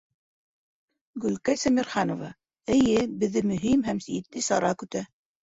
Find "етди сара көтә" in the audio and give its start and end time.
4.09-5.07